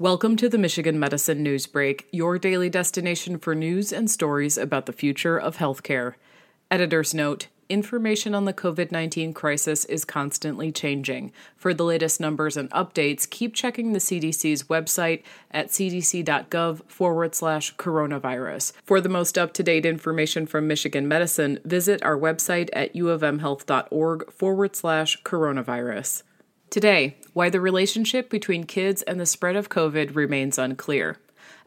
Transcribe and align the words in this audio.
Welcome 0.00 0.34
to 0.38 0.48
the 0.48 0.58
Michigan 0.58 0.98
Medicine 0.98 1.40
News 1.44 1.68
Break, 1.68 2.08
your 2.10 2.36
daily 2.36 2.68
destination 2.68 3.38
for 3.38 3.54
news 3.54 3.92
and 3.92 4.10
stories 4.10 4.58
about 4.58 4.86
the 4.86 4.92
future 4.92 5.38
of 5.38 5.58
healthcare. 5.58 6.14
Editor's 6.68 7.14
note 7.14 7.46
Information 7.68 8.34
on 8.34 8.44
the 8.44 8.52
COVID 8.52 8.90
19 8.90 9.32
crisis 9.32 9.84
is 9.84 10.04
constantly 10.04 10.72
changing. 10.72 11.30
For 11.56 11.72
the 11.72 11.84
latest 11.84 12.18
numbers 12.18 12.56
and 12.56 12.68
updates, 12.72 13.30
keep 13.30 13.54
checking 13.54 13.92
the 13.92 14.00
CDC's 14.00 14.64
website 14.64 15.22
at 15.52 15.68
cdc.gov 15.68 16.90
forward 16.90 17.36
slash 17.36 17.76
coronavirus. 17.76 18.72
For 18.82 19.00
the 19.00 19.08
most 19.08 19.38
up 19.38 19.52
to 19.52 19.62
date 19.62 19.86
information 19.86 20.48
from 20.48 20.66
Michigan 20.66 21.06
Medicine, 21.06 21.60
visit 21.64 22.02
our 22.02 22.18
website 22.18 22.68
at 22.72 22.92
uofmhealth.org 22.94 24.32
forward 24.32 24.74
slash 24.74 25.22
coronavirus. 25.22 26.24
Today, 26.70 27.18
why 27.32 27.50
the 27.50 27.60
relationship 27.60 28.30
between 28.30 28.64
kids 28.64 29.02
and 29.02 29.20
the 29.20 29.26
spread 29.26 29.56
of 29.56 29.68
COVID 29.68 30.14
remains 30.14 30.58
unclear. 30.58 31.18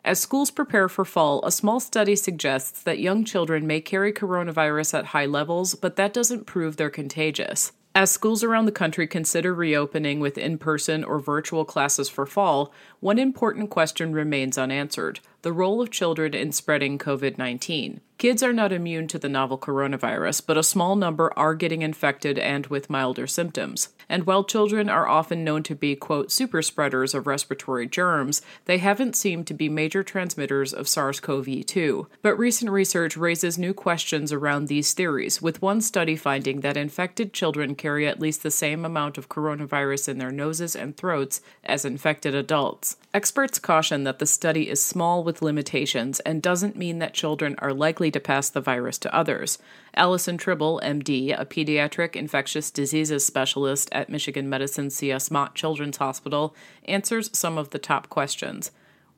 As 0.04 0.20
schools 0.20 0.52
prepare 0.52 0.88
for 0.88 1.04
fall, 1.04 1.44
a 1.46 1.52
small 1.52 1.80
study 1.80 2.16
suggests 2.16 2.82
that 2.84 3.00
young 3.00 3.26
children 3.26 3.68
may 3.68 3.82
carry 3.82 4.14
coronavirus 4.14 5.00
at 5.00 5.06
high 5.08 5.26
levels, 5.26 5.76
but 5.76 5.96
that 5.98 6.14
doesn't 6.14 6.46
prove 6.46 6.78
they're 6.78 6.90
contagious. 6.90 7.74
As 7.94 8.12
schools 8.12 8.44
around 8.44 8.68
the 8.68 8.72
country 8.72 9.08
consider 9.08 9.54
reopening 9.54 10.20
with 10.20 10.38
in 10.38 10.60
person 10.60 11.04
or 11.04 11.20
virtual 11.20 11.66
classes 11.66 12.10
for 12.10 12.26
fall, 12.26 12.72
one 13.00 13.18
important 13.18 13.70
question 13.70 14.14
remains 14.14 14.58
unanswered 14.58 15.20
the 15.42 15.52
role 15.52 15.82
of 15.82 15.90
children 15.90 16.34
in 16.34 16.52
spreading 16.52 17.00
COVID 17.00 17.38
19. 17.38 18.02
Kids 18.18 18.42
are 18.42 18.54
not 18.54 18.72
immune 18.72 19.08
to 19.08 19.20
the 19.20 19.30
novel 19.30 19.60
coronavirus, 19.60 20.42
but 20.48 20.58
a 20.58 20.64
small 20.64 20.96
number 20.96 21.32
are 21.38 21.54
getting 21.54 21.84
infected 21.84 22.40
and 22.40 22.66
with 22.66 22.90
milder 22.90 23.28
symptoms. 23.28 23.90
And 24.10 24.26
while 24.26 24.44
children 24.44 24.90
are 24.90 25.08
often 25.08 25.44
known 25.44 25.62
to 25.64 25.76
be, 25.76 25.96
quote, 25.96 26.32
super 26.32 26.64
spreaders 26.64 27.14
of 27.14 27.28
respiratory 27.28 27.86
germs, 27.86 28.42
they 28.66 28.80
haven't 28.80 29.16
seemed 29.16 29.46
to 29.48 29.54
be 29.54 29.70
major 29.70 30.02
transmitters 30.02 30.74
of 30.74 30.88
SARS 30.88 31.20
CoV 31.20 31.64
2. 31.64 32.08
But 32.24 32.40
recent 32.40 32.72
research 32.72 33.16
raises 33.16 33.60
new 33.60 33.74
questions 33.74 34.34
around 34.34 34.68
these 34.68 34.94
theories, 34.94 35.40
with 35.40 35.62
one 35.62 35.80
study 35.80 36.16
finding 36.16 36.62
that 36.62 36.78
infected 36.78 37.34
children 37.34 37.76
carry 37.76 38.08
at 38.08 38.20
least 38.20 38.42
the 38.42 38.50
same 38.50 38.84
amount 38.84 39.20
of 39.20 39.30
coronavirus 39.30 40.10
in 40.10 40.18
their 40.18 40.32
noses 40.32 40.76
and 40.76 40.98
throats 40.98 41.42
as 41.64 41.86
infected 41.86 42.34
adults. 42.34 42.98
Experts 43.14 43.60
caution 43.60 44.06
that 44.06 44.18
the 44.18 44.26
study 44.26 44.70
is 44.70 44.82
small 44.82 45.24
with 45.24 45.44
limitations 45.44 46.20
and 46.22 46.42
doesn't 46.42 46.76
mean 46.76 47.00
that 47.00 47.14
children 47.14 47.56
are 47.60 47.74
likely 47.74 48.07
to 48.12 48.20
pass 48.20 48.50
the 48.50 48.62
virus 48.62 48.98
to 49.00 49.16
others. 49.16 49.58
Allison 49.94 50.38
Tribble, 50.38 50.82
MD, 50.84 51.38
a 51.40 51.46
pediatric 51.46 52.16
infectious 52.16 52.72
diseases 52.72 53.26
specialist 53.26 53.90
at 53.92 54.10
Michigan 54.10 54.50
Medicine 54.50 54.90
CS 54.90 55.30
Mott 55.32 55.56
Children's 55.56 55.98
Hospital, 55.98 56.56
answers 56.86 57.36
some 57.38 57.58
of 57.58 57.72
the 57.72 57.80
top 57.80 58.10
questions. 58.10 58.72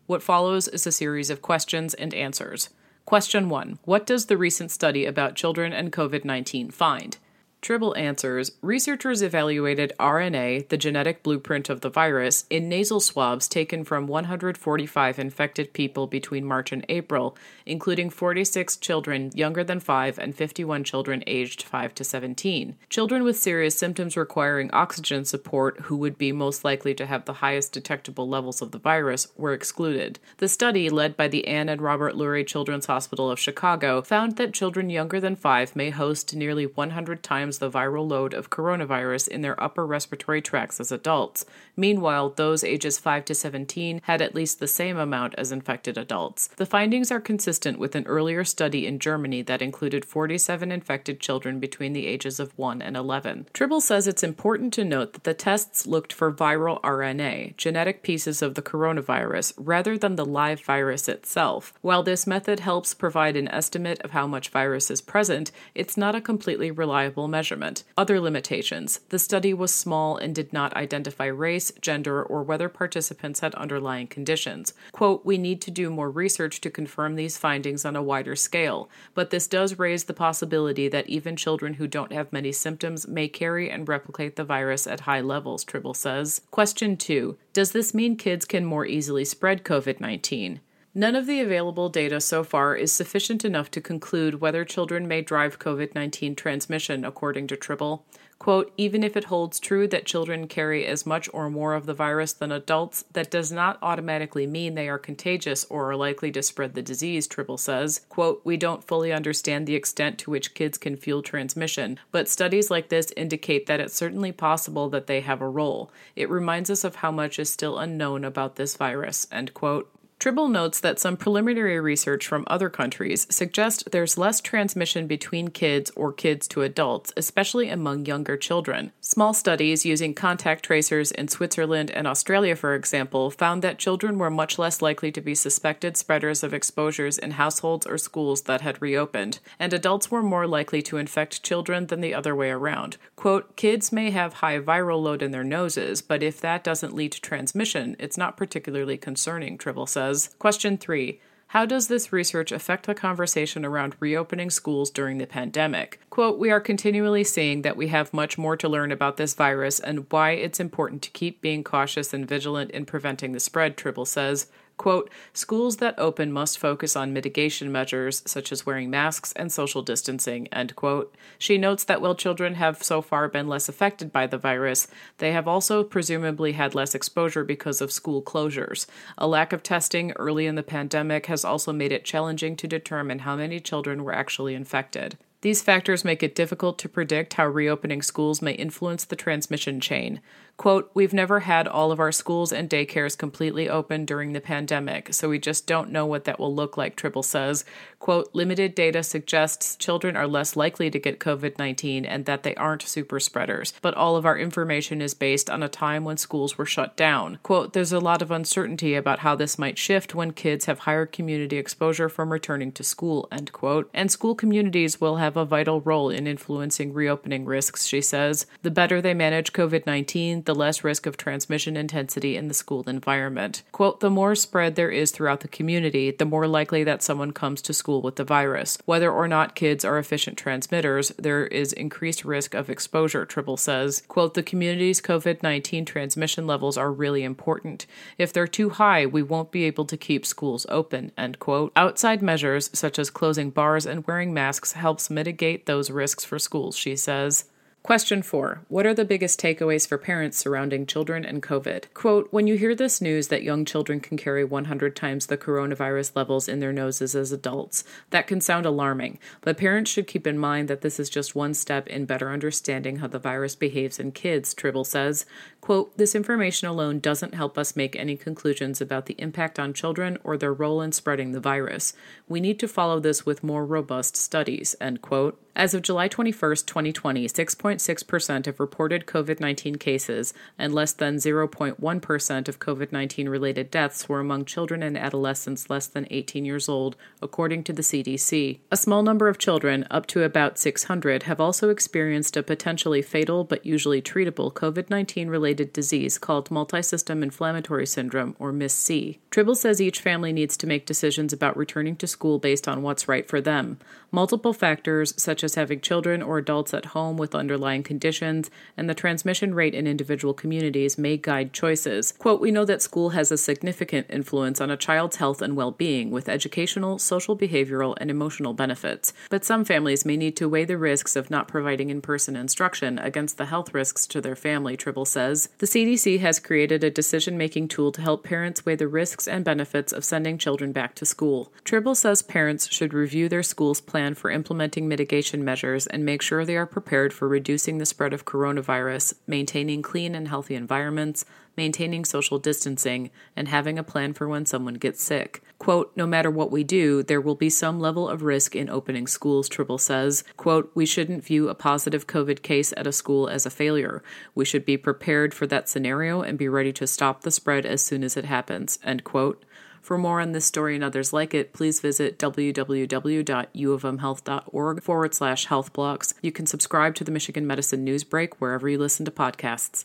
What 0.06 0.24
follows 0.24 0.68
is 0.68 0.88
a 0.88 0.92
series 0.92 1.30
of 1.30 1.42
questions 1.42 1.94
and 1.94 2.14
answers. 2.14 2.70
Question 3.06 3.50
1 3.50 3.80
What 3.86 4.06
does 4.06 4.28
the 4.28 4.38
recent 4.38 4.72
study 4.72 5.06
about 5.06 5.36
children 5.36 5.74
and 5.74 5.92
COVID 5.92 6.26
19 6.26 6.72
find? 6.72 7.18
Tribble 7.62 7.96
answers 7.98 8.52
Researchers 8.62 9.22
evaluated 9.22 9.92
RNA, 10.00 10.70
the 10.70 10.78
genetic 10.78 11.24
blueprint 11.24 11.70
of 11.70 11.82
the 11.82 11.90
virus, 11.90 12.46
in 12.50 12.70
nasal 12.70 13.02
swabs 13.02 13.50
taken 13.50 13.84
from 13.84 14.08
145 14.08 15.20
infected 15.20 15.74
people 15.74 16.08
between 16.08 16.46
March 16.46 16.72
and 16.72 16.86
April, 16.88 17.38
including 17.66 18.10
46 18.10 18.78
children 18.78 19.32
younger 19.36 19.64
than 19.64 19.82
5 19.82 20.18
and 20.18 20.34
51 20.34 20.86
children 20.86 21.22
aged 21.28 21.62
5 21.62 21.94
to 21.96 22.04
17. 22.04 22.76
Children 22.90 23.24
with 23.24 23.38
serious 23.38 23.78
symptoms 23.78 24.16
requiring 24.16 24.72
oxygen 24.72 25.26
support, 25.26 25.82
who 25.82 25.98
would 25.98 26.18
be 26.18 26.32
most 26.32 26.64
likely 26.64 26.96
to 26.96 27.06
have 27.06 27.26
the 27.26 27.34
highest 27.34 27.74
detectable 27.74 28.28
levels 28.28 28.62
of 28.62 28.72
the 28.72 28.80
virus, 28.80 29.28
were 29.36 29.54
excluded. 29.54 30.18
The 30.38 30.48
study, 30.48 30.90
led 30.90 31.18
by 31.18 31.28
the 31.28 31.46
Ann 31.48 31.68
and 31.68 31.82
Robert 31.82 32.16
Lurie 32.16 32.48
Children's 32.48 32.86
Hospital 32.86 33.30
of 33.30 33.38
Chicago, 33.38 34.02
found 34.02 34.38
that 34.38 34.54
children 34.54 34.90
younger 34.90 35.20
than 35.20 35.36
5 35.36 35.76
may 35.76 35.90
host 35.90 36.34
nearly 36.34 36.66
100 36.66 37.22
times 37.22 37.49
times 37.50 37.58
the 37.58 37.72
viral 37.72 38.08
load 38.08 38.34
of 38.36 38.52
coronavirus 38.52 39.28
in 39.28 39.42
their 39.42 39.62
upper 39.62 39.84
respiratory 39.86 40.42
tracts 40.42 40.80
as 40.80 40.92
adults. 40.92 41.46
Meanwhile, 41.76 42.32
those 42.36 42.64
ages 42.64 43.00
5 43.00 43.26
to 43.26 43.34
17 43.34 44.02
had 44.04 44.22
at 44.22 44.36
least 44.36 44.60
the 44.60 44.68
same 44.68 44.98
amount 44.98 45.34
as 45.36 45.52
infected 45.52 45.98
adults. 45.98 46.50
The 46.58 46.68
findings 46.68 47.12
are 47.12 47.20
consistent 47.20 47.80
with 47.80 47.96
an 47.96 48.06
earlier 48.06 48.44
study 48.44 48.86
in 48.86 49.00
Germany 49.00 49.42
that 49.44 49.64
included 49.64 50.06
47 50.06 50.72
infected 50.72 51.20
children 51.20 51.60
between 51.60 51.94
the 51.94 52.06
ages 52.06 52.40
of 52.40 52.56
1 52.56 52.84
and 52.84 52.96
11. 52.96 53.48
Tribble 53.54 53.82
says 53.82 54.08
it's 54.08 54.24
important 54.24 54.72
to 54.74 54.86
note 54.86 55.14
that 55.14 55.24
the 55.24 55.34
tests 55.34 55.88
looked 55.88 56.14
for 56.14 56.32
viral 56.32 56.80
RNA, 56.82 57.58
genetic 57.58 58.04
pieces 58.04 58.44
of 58.44 58.54
the 58.54 58.62
coronavirus, 58.62 59.54
rather 59.58 59.98
than 59.98 60.18
the 60.18 60.26
live 60.26 60.62
virus 60.62 61.10
itself. 61.10 61.74
While 61.82 62.04
this 62.04 62.28
method 62.28 62.60
helps 62.60 62.94
provide 62.94 63.36
an 63.36 63.48
estimate 63.48 64.00
of 64.02 64.12
how 64.12 64.28
much 64.28 64.50
virus 64.50 64.92
is 64.92 65.02
present, 65.02 65.52
it's 65.74 65.98
not 65.98 66.16
a 66.16 66.22
completely 66.22 66.70
reliable 66.70 67.28
method 67.28 67.39
measurement. 67.40 67.86
Other 67.98 68.20
limitations 68.20 69.00
the 69.08 69.18
study 69.18 69.54
was 69.54 69.74
small 69.74 70.18
and 70.18 70.36
did 70.36 70.52
not 70.52 70.76
identify 70.76 71.28
race, 71.28 71.72
gender, 71.80 72.22
or 72.22 72.44
whether 72.44 72.68
participants 72.68 73.40
had 73.40 73.56
underlying 73.56 74.08
conditions. 74.08 74.74
Quote, 74.92 75.26
We 75.26 75.38
need 75.38 75.62
to 75.62 75.72
do 75.72 75.90
more 75.90 76.12
research 76.12 76.60
to 76.60 76.70
confirm 76.70 77.16
these 77.16 77.38
findings 77.38 77.86
on 77.86 77.96
a 77.96 78.04
wider 78.04 78.36
scale, 78.36 78.90
but 79.14 79.30
this 79.30 79.48
does 79.48 79.80
raise 79.80 80.04
the 80.04 80.14
possibility 80.14 80.90
that 80.90 81.08
even 81.08 81.38
children 81.38 81.76
who 81.76 81.88
don't 81.88 82.12
have 82.12 82.34
many 82.34 82.52
symptoms 82.52 83.08
may 83.08 83.30
carry 83.30 83.70
and 83.70 83.88
replicate 83.88 84.36
the 84.36 84.44
virus 84.44 84.86
at 84.86 85.02
high 85.02 85.22
levels, 85.22 85.64
Tribble 85.64 85.94
says. 85.94 86.42
Question 86.52 86.98
2 86.98 87.38
Does 87.54 87.72
this 87.72 87.94
mean 87.94 88.18
kids 88.18 88.44
can 88.44 88.66
more 88.66 88.86
easily 88.86 89.24
spread 89.24 89.64
COVID 89.64 90.02
19? 90.02 90.60
None 91.00 91.16
of 91.16 91.28
the 91.28 91.40
available 91.40 91.88
data 91.88 92.20
so 92.20 92.44
far 92.44 92.76
is 92.76 92.92
sufficient 92.92 93.46
enough 93.46 93.72
to 93.72 93.80
conclude 93.80 94.42
whether 94.42 94.66
children 94.66 95.08
may 95.08 95.22
drive 95.22 95.58
COVID 95.58 95.96
19 95.96 96.36
transmission, 96.36 97.06
according 97.06 97.48
to 97.48 97.56
Tribble. 97.56 98.06
Quote, 98.38 98.74
even 98.76 99.02
if 99.02 99.16
it 99.16 99.24
holds 99.24 99.62
true 99.62 99.88
that 99.88 100.06
children 100.06 100.46
carry 100.46 100.86
as 100.86 101.06
much 101.06 101.30
or 101.32 101.50
more 101.50 101.74
of 101.74 101.86
the 101.86 101.94
virus 101.94 102.34
than 102.34 102.52
adults, 102.52 103.06
that 103.14 103.32
does 103.32 103.50
not 103.50 103.80
automatically 103.82 104.46
mean 104.46 104.76
they 104.76 104.90
are 104.90 105.00
contagious 105.00 105.64
or 105.70 105.90
are 105.90 105.96
likely 105.96 106.34
to 106.34 106.44
spread 106.44 106.74
the 106.74 106.82
disease, 106.82 107.28
Tribble 107.28 107.58
says. 107.58 108.02
Quote, 108.10 108.42
we 108.44 108.58
don't 108.58 108.84
fully 108.86 109.14
understand 109.14 109.68
the 109.68 109.76
extent 109.76 110.18
to 110.18 110.32
which 110.32 110.54
kids 110.54 110.78
can 110.78 110.98
fuel 110.98 111.22
transmission, 111.22 111.98
but 112.12 112.28
studies 112.28 112.70
like 112.70 112.90
this 112.90 113.14
indicate 113.16 113.68
that 113.68 113.80
it's 113.80 113.96
certainly 113.96 114.34
possible 114.34 114.90
that 114.90 115.08
they 115.08 115.22
have 115.22 115.40
a 115.40 115.48
role. 115.48 115.94
It 116.18 116.30
reminds 116.30 116.70
us 116.70 116.84
of 116.84 116.96
how 116.96 117.12
much 117.12 117.40
is 117.40 117.50
still 117.50 117.80
unknown 117.80 118.26
about 118.26 118.58
this 118.58 118.76
virus, 118.76 119.28
end 119.32 119.54
quote. 119.54 119.90
Tribble 120.20 120.50
notes 120.50 120.82
that 120.82 121.00
some 121.00 121.16
preliminary 121.16 121.80
research 121.80 122.28
from 122.28 122.44
other 122.48 122.70
countries 122.70 123.26
suggests 123.34 123.86
there's 123.90 124.18
less 124.18 124.42
transmission 124.42 125.08
between 125.08 125.48
kids 125.48 125.94
or 125.96 126.12
kids 126.12 126.46
to 126.50 126.62
adults, 126.62 127.14
especially 127.16 127.70
among 127.70 128.06
younger 128.06 128.36
children. 128.36 128.92
Small 129.00 129.34
studies 129.34 129.86
using 129.86 130.14
contact 130.14 130.66
tracers 130.66 131.12
in 131.12 131.30
Switzerland 131.30 131.90
and 131.92 132.06
Australia, 132.06 132.58
for 132.58 132.76
example, 132.76 133.32
found 133.32 133.62
that 133.62 133.80
children 133.80 134.18
were 134.18 134.30
much 134.30 134.60
less 134.60 134.82
likely 134.82 135.10
to 135.10 135.22
be 135.22 135.34
suspected 135.34 135.96
spreaders 135.96 136.44
of 136.44 136.54
exposures 136.54 137.18
in 137.18 137.32
households 137.32 137.88
or 137.88 137.98
schools 137.98 138.42
that 138.42 138.60
had 138.60 138.82
reopened, 138.82 139.40
and 139.58 139.72
adults 139.72 140.12
were 140.12 140.22
more 140.22 140.46
likely 140.46 140.82
to 140.82 140.98
infect 140.98 141.44
children 141.44 141.88
than 141.88 142.02
the 142.02 142.14
other 142.14 142.36
way 142.36 142.50
around. 142.50 142.98
Quote, 143.20 143.58
kids 143.58 143.92
may 143.92 144.12
have 144.12 144.36
high 144.36 144.60
viral 144.60 145.04
load 145.04 145.22
in 145.22 145.32
their 145.32 145.44
noses, 145.44 146.02
but 146.02 146.24
if 146.24 146.40
that 146.40 146.64
doesn't 146.64 146.96
lead 146.96 147.12
to 147.12 147.20
transmission, 147.20 147.98
it's 148.00 148.18
not 148.18 148.38
particularly 148.38 148.96
concerning, 148.96 149.58
Tribble 149.58 149.88
says 149.88 150.34
Question 150.40 150.78
3 150.78 151.20
how 151.48 151.66
does 151.66 151.88
this 151.88 152.14
research 152.14 152.52
affect 152.52 152.86
the 152.86 152.94
conversation 152.94 153.66
around 153.66 153.96
reopening 154.00 154.52
schools 154.52 154.92
during 154.92 155.18
the 155.18 155.26
pandemic? 155.26 156.00
Quote, 156.12 156.38
We 156.38 156.52
are 156.52 156.62
continually 156.62 157.24
seeing 157.24 157.64
that 157.64 157.76
we 157.76 157.88
have 157.88 158.14
much 158.14 158.38
more 158.38 158.56
to 158.56 158.70
learn 158.70 158.92
about 158.92 159.18
this 159.18 159.34
virus 159.34 159.80
and 159.80 160.06
why 160.12 160.32
it's 160.32 160.60
important 160.60 161.02
to 161.02 161.10
keep 161.10 161.42
being 161.42 161.64
cautious 161.64 162.14
and 162.14 162.28
vigilant 162.28 162.70
in 162.70 162.86
preventing 162.86 163.32
the 163.32 163.40
spread, 163.40 163.78
Tribble 163.78 164.06
says. 164.06 164.46
Quote, 164.80 165.12
schools 165.34 165.78
that 165.78 166.00
open 166.00 166.32
must 166.32 166.58
focus 166.58 166.96
on 166.96 167.12
mitigation 167.12 167.70
measures 167.70 168.24
such 168.26 168.50
as 168.50 168.66
wearing 168.66 168.90
masks 168.90 169.34
and 169.34 169.52
social 169.52 169.82
distancing, 169.82 170.48
end 170.54 170.74
quote. 170.78 171.14
She 171.38 171.58
notes 171.58 171.84
that 171.84 172.02
while 172.02 172.16
children 172.16 172.54
have 172.56 172.82
so 172.82 173.02
far 173.02 173.28
been 173.28 173.50
less 173.50 173.68
affected 173.68 174.14
by 174.14 174.26
the 174.26 174.38
virus, 174.38 174.88
they 175.18 175.34
have 175.34 175.50
also 175.50 175.84
presumably 175.84 176.54
had 176.54 176.76
less 176.76 176.96
exposure 176.96 177.44
because 177.44 177.82
of 177.82 177.92
school 177.92 178.22
closures. 178.22 178.86
A 179.18 179.28
lack 179.28 179.52
of 179.52 179.64
testing 179.64 180.14
early 180.14 180.46
in 180.46 180.56
the 180.56 180.64
pandemic 180.64 181.26
has 181.26 181.44
also 181.44 181.74
made 181.74 181.92
it 181.92 182.06
challenging 182.06 182.56
to 182.56 182.66
determine 182.66 183.20
how 183.20 183.36
many 183.36 183.60
children 183.60 184.06
were 184.06 184.16
actually 184.16 184.56
infected. 184.56 185.18
These 185.42 185.62
factors 185.62 186.04
make 186.04 186.22
it 186.22 186.36
difficult 186.36 186.78
to 186.80 186.90
predict 186.90 187.36
how 187.36 187.48
reopening 187.48 188.02
schools 188.02 188.42
may 188.42 188.52
influence 188.52 189.06
the 189.06 189.16
transmission 189.16 189.80
chain. 189.80 190.20
Quote, 190.60 190.92
We've 190.94 191.14
never 191.14 191.40
had 191.40 191.70
all 191.70 191.94
of 191.94 192.02
our 192.02 192.12
schools 192.12 192.52
and 192.52 192.70
daycares 192.70 193.18
completely 193.18 193.70
open 193.70 194.04
during 194.04 194.34
the 194.34 194.42
pandemic, 194.42 195.14
so 195.14 195.30
we 195.30 195.40
just 195.40 195.66
don't 195.66 195.90
know 195.90 196.06
what 196.06 196.26
that 196.26 196.38
will 196.38 196.54
look 196.54 196.76
like, 196.76 196.98
Tribble 196.98 197.24
says. 197.24 197.64
Quote, 198.00 198.30
Limited 198.34 198.76
data 198.76 199.02
suggests 199.02 199.78
children 199.78 200.18
are 200.18 200.28
less 200.28 200.58
likely 200.58 200.90
to 200.92 201.00
get 201.00 201.22
COVID 201.22 201.58
19 201.58 202.04
and 202.06 202.26
that 202.26 202.44
they 202.44 202.56
aren't 202.56 202.82
super 202.82 203.22
spreaders, 203.22 203.74
but 203.82 203.94
all 203.94 204.18
of 204.18 204.26
our 204.26 204.38
information 204.38 205.02
is 205.02 205.14
based 205.14 205.50
on 205.50 205.64
a 205.64 205.70
time 205.70 206.04
when 206.04 206.18
schools 206.18 206.58
were 206.58 206.66
shut 206.66 206.98
down. 206.98 207.40
Quote, 207.42 207.72
There's 207.72 207.94
a 207.94 208.00
lot 208.02 208.22
of 208.22 208.30
uncertainty 208.30 208.96
about 208.96 209.20
how 209.20 209.36
this 209.36 209.58
might 209.58 209.78
shift 209.78 210.14
when 210.14 210.34
kids 210.34 210.66
have 210.66 210.80
higher 210.80 211.06
community 211.06 211.56
exposure 211.56 212.10
from 212.10 212.34
returning 212.34 212.74
to 212.74 212.84
school, 212.84 213.30
end 213.32 213.54
quote. 213.54 213.90
And 213.94 214.12
school 214.12 214.36
communities 214.36 215.00
will 215.00 215.16
have 215.16 215.29
a 215.36 215.46
vital 215.46 215.82
role 215.82 216.10
in 216.10 216.28
influencing 216.28 216.94
reopening 216.94 217.46
risks, 217.46 217.86
she 217.86 218.02
says. 218.02 218.46
The 218.62 218.72
better 218.72 219.02
they 219.02 219.14
manage 219.14 219.54
COVID 219.54 219.86
19, 219.86 220.44
the 220.44 220.56
less 220.56 220.84
risk 220.84 221.06
of 221.06 221.18
transmission 221.18 221.78
intensity 221.78 222.36
in 222.36 222.48
the 222.48 222.54
school 222.54 222.84
environment. 222.88 223.64
Quote, 223.72 224.00
the 224.00 224.10
more 224.10 224.36
spread 224.36 224.76
there 224.76 224.92
is 224.92 225.12
throughout 225.12 225.42
the 225.42 225.48
community, 225.48 226.12
the 226.12 226.26
more 226.26 226.48
likely 226.48 226.84
that 226.84 227.04
someone 227.04 227.32
comes 227.32 227.62
to 227.64 227.74
school 227.74 228.02
with 228.02 228.16
the 228.16 228.24
virus. 228.24 228.78
Whether 228.86 229.12
or 229.12 229.28
not 229.28 229.56
kids 229.56 229.84
are 229.86 229.98
efficient 229.98 230.38
transmitters, 230.38 231.10
there 231.18 231.48
is 231.48 231.74
increased 231.74 232.26
risk 232.26 232.54
of 232.54 232.70
exposure, 232.70 233.26
Tribble 233.26 233.58
says. 233.58 234.04
Quote, 234.08 234.34
the 234.34 234.44
community's 234.44 235.02
COVID 235.02 235.44
19 235.44 235.86
transmission 235.86 236.48
levels 236.48 236.78
are 236.78 236.92
really 236.92 237.24
important. 237.24 237.86
If 238.18 238.34
they're 238.34 238.48
too 238.48 238.70
high, 238.70 239.06
we 239.06 239.24
won't 239.24 239.52
be 239.52 239.64
able 239.66 239.86
to 239.86 239.98
keep 239.98 240.26
schools 240.26 240.66
open, 240.70 241.12
end 241.18 241.40
quote. 241.40 241.72
Outside 241.76 242.22
measures, 242.22 242.70
such 242.74 243.00
as 243.00 243.10
closing 243.10 243.50
bars 243.50 243.86
and 243.86 244.06
wearing 244.08 244.34
masks, 244.34 244.74
helps 244.74 245.10
mitigate 245.20 245.66
those 245.66 245.92
risks 245.92 246.24
for 246.24 246.40
schools, 246.40 246.78
she 246.78 246.96
says. 246.96 247.44
Question 247.84 248.22
four 248.22 248.62
What 248.68 248.86
are 248.86 248.94
the 248.94 249.04
biggest 249.04 249.40
takeaways 249.40 249.88
for 249.88 249.98
parents 249.98 250.38
surrounding 250.38 250.86
children 250.86 251.26
and 251.26 251.42
COVID? 251.42 251.94
Quote 251.94 252.28
When 252.32 252.46
you 252.48 252.56
hear 252.56 252.76
this 252.76 253.02
news 253.02 253.30
that 253.30 253.44
young 253.44 253.66
children 253.66 254.00
can 254.00 254.18
carry 254.18 254.44
100 254.46 254.96
times 254.96 255.26
the 255.26 255.38
coronavirus 255.38 256.16
levels 256.16 256.48
in 256.48 256.60
their 256.60 256.72
noses 256.72 257.16
as 257.16 257.32
adults, 257.32 257.84
that 258.12 258.28
can 258.28 258.40
sound 258.42 258.66
alarming, 258.66 259.18
but 259.42 259.58
parents 259.58 259.92
should 259.92 260.08
keep 260.08 260.28
in 260.28 260.38
mind 260.38 260.68
that 260.68 260.82
this 260.82 261.00
is 261.00 261.10
just 261.10 261.36
one 261.36 261.54
step 261.54 261.88
in 261.88 262.06
better 262.06 262.32
understanding 262.32 262.98
how 262.98 263.08
the 263.08 263.20
virus 263.20 263.56
behaves 263.56 264.00
in 264.00 264.12
kids, 264.12 264.54
Tribble 264.54 264.86
says. 264.86 265.26
Quote 265.62 265.96
This 265.98 266.16
information 266.16 266.68
alone 266.68 267.00
doesn't 267.00 267.36
help 267.36 267.58
us 267.58 267.76
make 267.76 267.96
any 267.96 268.16
conclusions 268.16 268.82
about 268.82 269.06
the 269.06 269.16
impact 269.18 269.60
on 269.60 269.74
children 269.74 270.18
or 270.24 270.38
their 270.38 270.54
role 270.54 270.82
in 270.82 270.92
spreading 270.92 271.32
the 271.32 271.40
virus. 271.40 271.94
We 272.28 272.40
need 272.40 272.60
to 272.60 272.68
follow 272.68 273.00
this 273.00 273.26
with 273.26 273.44
more 273.44 273.66
robust 273.66 274.16
studies. 274.16 274.76
End 274.80 275.02
quote. 275.02 275.40
As 275.56 275.74
of 275.74 275.82
July 275.82 276.08
21, 276.08 276.56
2020, 276.66 277.28
6.6% 277.28 278.48
of 278.48 278.60
reported 278.62 279.06
COVID 279.06 279.42
19 279.42 279.76
cases 279.76 280.34
and 280.58 280.74
less 280.74 280.94
than 280.94 281.18
0.1% 281.18 282.48
of 282.48 282.60
COVID 282.60 282.92
19 282.94 283.28
related 283.28 283.70
deaths 283.70 284.08
were 284.08 284.22
among 284.22 284.46
children 284.46 284.82
and 284.82 284.98
adolescents 284.98 285.70
less 285.70 285.88
than 285.88 286.08
18 286.10 286.46
years 286.46 286.70
old, 286.70 286.96
according 287.22 287.66
to 287.66 287.74
the 287.74 287.82
CDC. 287.82 288.60
A 288.72 288.78
small 288.78 289.04
number 289.04 289.28
of 289.28 289.38
children, 289.38 289.86
up 289.92 290.06
to 290.08 290.24
about 290.24 290.58
600, 290.58 291.24
have 291.24 291.42
also 291.42 291.70
experienced 291.70 292.38
a 292.38 292.44
potentially 292.44 293.02
fatal 293.02 293.44
but 293.44 293.66
usually 293.66 294.02
treatable 294.02 294.54
COVID 294.54 294.90
19 294.90 295.28
related 295.28 295.49
disease 295.54 296.18
called 296.18 296.50
multisystem 296.50 297.24
inflammatory 297.24 297.86
syndrome, 297.86 298.36
or 298.40 298.52
MIS-C. 298.52 299.20
Tribble 299.32 299.56
says 299.56 299.80
each 299.80 300.02
family 300.02 300.34
needs 300.34 300.58
to 300.58 300.68
make 300.68 300.86
decisions 300.86 301.32
about 301.32 301.56
returning 301.56 301.96
to 301.98 302.08
school 302.08 302.40
based 302.40 302.68
on 302.68 302.82
what's 302.82 303.08
right 303.08 303.28
for 303.28 303.40
them. 303.40 303.78
Multiple 304.12 304.54
factors, 304.54 305.14
such 305.22 305.44
as 305.44 305.56
having 305.56 305.82
children 305.82 306.22
or 306.22 306.40
adults 306.40 306.74
at 306.74 306.88
home 306.88 307.16
with 307.16 307.36
underlying 307.36 307.84
conditions, 307.84 308.50
and 308.76 308.90
the 308.90 308.96
transmission 308.96 309.54
rate 309.54 309.76
in 309.76 309.86
individual 309.86 310.34
communities 310.34 310.98
may 310.98 311.16
guide 311.16 311.54
choices. 311.54 312.14
Quote, 312.18 312.42
We 312.42 312.52
know 312.52 312.66
that 312.66 312.82
school 312.82 313.12
has 313.12 313.32
a 313.32 313.38
significant 313.38 314.08
influence 314.10 314.60
on 314.60 314.72
a 314.72 314.78
child's 314.78 315.18
health 315.18 315.42
and 315.42 315.56
well 315.56 315.72
being 315.72 316.10
with 316.10 316.28
educational, 316.28 316.98
social, 316.98 317.38
behavioral, 317.38 317.96
and 318.02 318.10
emotional 318.10 318.54
benefits, 318.54 319.14
but 319.30 319.46
some 319.46 319.64
families 319.64 320.06
may 320.06 320.18
need 320.18 320.36
to 320.38 320.50
weigh 320.50 320.66
the 320.66 320.78
risks 320.78 321.16
of 321.16 321.30
not 321.30 321.48
providing 321.48 321.90
in 321.90 322.02
person 322.02 322.36
instruction 322.36 322.98
against 322.98 323.38
the 323.38 323.46
health 323.46 323.74
risks 323.74 324.08
to 324.08 324.20
their 324.20 324.36
family, 324.36 324.76
Tribble 324.76 325.06
says. 325.06 325.39
The 325.60 325.66
CDC 325.66 326.20
has 326.20 326.40
created 326.40 326.84
a 326.84 326.90
decision 326.90 327.38
making 327.38 327.70
tool 327.70 327.92
to 327.94 328.02
help 328.02 328.24
parents 328.24 328.66
weigh 328.66 328.76
the 328.76 328.88
risks 328.88 329.28
and 329.28 329.46
benefits 329.46 329.94
of 329.94 330.04
sending 330.04 330.38
children 330.38 330.72
back 330.72 330.96
to 330.96 331.06
school. 331.06 331.54
Tribble 331.64 331.96
says 331.96 332.22
parents 332.22 332.72
should 332.72 332.94
review 332.94 333.30
their 333.30 333.44
school's 333.44 333.82
plan 333.82 334.16
for 334.16 334.30
implementing 334.30 334.88
mitigation 334.88 335.44
measures 335.44 335.88
and 335.88 336.06
make 336.06 336.22
sure 336.22 336.46
they 336.46 336.58
are 336.58 336.66
prepared 336.66 337.14
for 337.14 337.28
reducing 337.28 337.78
the 337.78 337.86
spread 337.86 338.14
of 338.14 338.26
coronavirus, 338.26 339.14
maintaining 339.28 339.82
clean 339.82 340.16
and 340.16 340.28
healthy 340.28 340.56
environments, 340.56 341.26
maintaining 341.56 342.06
social 342.06 342.40
distancing, 342.40 343.10
and 343.36 343.48
having 343.48 343.78
a 343.78 343.84
plan 343.84 344.14
for 344.14 344.28
when 344.28 344.46
someone 344.46 344.76
gets 344.76 345.04
sick. 345.04 345.44
Quote, 345.60 345.92
no 345.96 346.08
matter 346.08 346.32
what 346.32 346.52
we 346.52 346.64
do, 346.64 347.04
there 347.04 347.20
will 347.20 347.36
be 347.36 347.50
some 347.50 347.82
level 347.82 348.08
of 348.08 348.24
risk 348.24 348.56
in 348.56 348.70
opening 348.70 349.08
schools, 349.08 349.50
Tribble 349.50 349.78
says. 349.78 350.24
Quote, 350.38 350.72
we 350.74 350.86
shouldn't 350.86 351.26
view 351.26 351.50
a 351.50 351.56
positive 351.56 352.08
COVID 352.08 352.42
case 352.42 352.74
at 352.78 352.88
a 352.88 352.94
school 352.94 353.28
as 353.28 353.46
a 353.46 353.50
failure. 353.50 354.02
We 354.34 354.46
should 354.46 354.64
be 354.66 354.78
prepared 354.78 355.34
for 355.34 355.46
that 355.48 355.68
scenario 355.68 356.22
and 356.22 356.38
be 356.38 356.48
ready 356.48 356.72
to 356.74 356.88
stop 356.88 357.22
the 357.22 357.32
spread 357.32 357.66
as 357.66 357.82
soon 357.82 358.06
as 358.06 358.16
it 358.16 358.26
happens, 358.26 358.80
end 358.84 359.04
quote. 359.04 359.44
For 359.82 359.98
more 359.98 360.22
on 360.22 360.32
this 360.32 360.46
story 360.46 360.76
and 360.76 360.84
others 360.84 361.12
like 361.12 361.34
it, 361.34 361.52
please 361.52 361.82
visit 361.82 362.18
www.uofmhealth.org 362.20 364.84
forward 364.84 365.14
slash 365.14 365.46
health 365.46 365.74
blogs. 365.74 366.14
You 366.22 366.32
can 366.32 366.46
subscribe 366.46 366.96
to 366.96 367.04
the 367.04 367.12
Michigan 367.12 367.46
Medicine 367.46 367.84
News 367.84 368.06
Break 368.06 368.40
wherever 368.40 368.70
you 368.70 368.78
listen 368.78 369.04
to 369.06 369.12
podcasts. 369.12 369.84